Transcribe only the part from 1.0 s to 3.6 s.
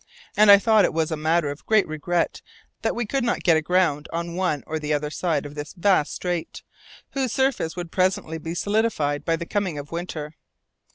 a matter of great regret that we could not get